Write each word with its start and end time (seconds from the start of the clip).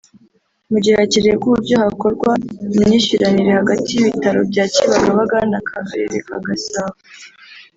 mu 0.71 0.77
gihe 0.83 0.95
hakirebwa 1.01 1.45
uburyo 1.47 1.75
hakorwa 1.83 2.31
imyishyuranire 2.77 3.51
hagati 3.59 3.87
y’ibitaro 3.91 4.39
bya 4.51 4.65
Kibagabaga 4.73 5.37
n’Akarere 5.51 6.15
ka 6.27 6.37
Gasabo 6.45 6.97